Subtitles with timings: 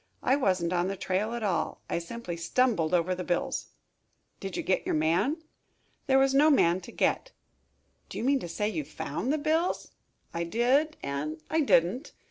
[0.23, 1.79] I wasn't on the trail at all.
[1.87, 3.67] I simply stumbled over the bills."
[4.39, 5.43] "Did you get your man?"
[6.07, 7.33] "There was no man to get."
[8.09, 9.91] "Do you mean to say you found the bills?"
[10.33, 12.13] "I did and I didn't.